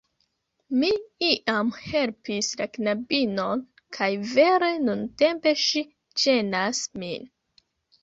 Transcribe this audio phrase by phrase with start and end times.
[0.83, 0.87] Mi
[1.27, 3.63] iam helpis la knabinon,
[4.01, 5.89] kaj vere nuntempe ŝi
[6.27, 7.35] ĝenas min.